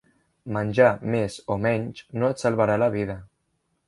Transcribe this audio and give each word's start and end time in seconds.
Menjar 0.53 0.87
més 1.15 1.35
o 1.55 1.57
menys 1.65 2.01
no 2.23 2.31
et 2.33 2.41
salvarà 2.45 2.79
la 2.85 2.89
vida. 2.97 3.19